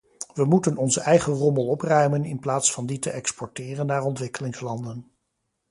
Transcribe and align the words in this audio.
We 0.33 0.45
moeten 0.45 0.77
onze 0.77 0.99
eigen 1.01 1.33
rommel 1.33 1.67
opruimen 1.67 2.25
in 2.25 2.39
plaats 2.39 2.71
van 2.73 2.85
die 2.85 2.99
te 2.99 3.09
exporteren 3.09 3.85
naar 3.85 4.03
ontwikkelingslanden. 4.03 5.11